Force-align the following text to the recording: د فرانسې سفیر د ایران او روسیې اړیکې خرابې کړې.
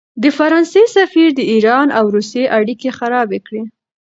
د 0.21 0.23
فرانسې 0.37 0.83
سفیر 0.95 1.29
د 1.35 1.41
ایران 1.51 1.87
او 1.97 2.05
روسیې 2.15 2.45
اړیکې 2.57 2.89
خرابې 2.97 3.39
کړې. 3.47 3.63